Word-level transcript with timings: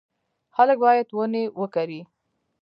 خلک 0.55 0.77
باید 0.83 1.07
ونې 1.17 1.43
وکري. 1.61 2.01